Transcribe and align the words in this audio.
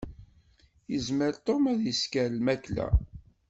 Yezmer 0.91 1.33
Tom 1.45 1.63
ad 1.71 1.81
isker 1.91 2.27
lmakla. 2.37 2.87